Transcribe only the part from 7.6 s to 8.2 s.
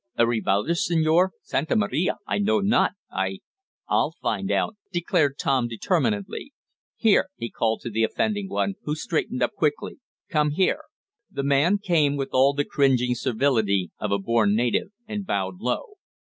to the